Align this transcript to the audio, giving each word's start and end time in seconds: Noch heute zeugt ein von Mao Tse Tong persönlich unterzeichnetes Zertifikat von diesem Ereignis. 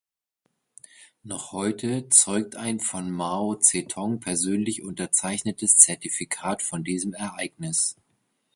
Noch 1.21 1.51
heute 1.51 2.09
zeugt 2.09 2.55
ein 2.55 2.79
von 2.79 3.11
Mao 3.11 3.53
Tse 3.57 3.85
Tong 3.87 4.19
persönlich 4.19 4.81
unterzeichnetes 4.81 5.77
Zertifikat 5.77 6.63
von 6.63 6.83
diesem 6.83 7.13
Ereignis. 7.13 7.95